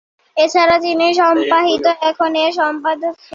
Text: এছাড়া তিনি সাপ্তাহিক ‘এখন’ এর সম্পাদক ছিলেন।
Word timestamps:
এছাড়া 0.37 0.75
তিনি 0.85 1.05
সাপ্তাহিক 1.19 1.79
‘এখন’ 2.09 2.31
এর 2.43 2.51
সম্পাদক 2.59 3.13
ছিলেন। 3.15 3.27